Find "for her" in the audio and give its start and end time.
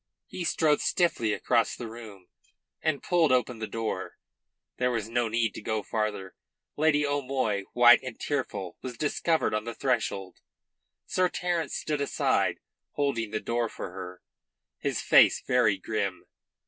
13.69-14.23